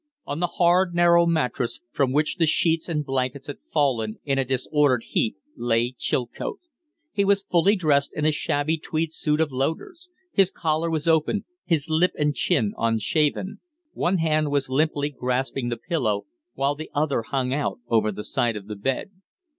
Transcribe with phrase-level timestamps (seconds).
[0.25, 4.43] On the hard, narrow mattress, from which the sheets and blankets had fallen in a
[4.43, 6.59] disordered heap, lay Chilcote.
[7.13, 11.45] He was fully dressed in a shabby tweed suit of Loder's; his collar was open,
[11.65, 13.59] his lip and chin unshaven;
[13.93, 16.25] one hand was limply grasping the pillow,
[16.55, 19.11] while the other hung out over the side of the bed.